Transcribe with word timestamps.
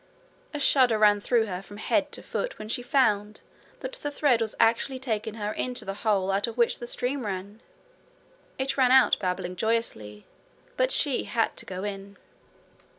A 0.51 0.59
shudder 0.59 0.97
ran 0.97 1.21
through 1.21 1.45
her 1.45 1.61
from 1.61 1.77
head 1.77 2.11
to 2.13 2.23
foot 2.23 2.57
when 2.57 2.67
she 2.67 2.81
found 2.81 3.41
that 3.81 3.93
the 3.93 4.09
thread 4.09 4.41
was 4.41 4.55
actually 4.59 4.97
taking 4.97 5.35
her 5.35 5.51
into 5.51 5.85
the 5.85 5.93
hole 6.01 6.31
out 6.31 6.47
of 6.47 6.57
which 6.57 6.79
the 6.79 6.87
stream 6.87 7.23
ran. 7.23 7.61
It 8.57 8.77
ran 8.77 8.91
out 8.91 9.19
babbling 9.19 9.55
joyously, 9.57 10.25
but 10.75 10.91
she 10.91 11.25
had 11.25 11.55
to 11.55 11.67
go 11.67 11.83
in. 11.83 12.17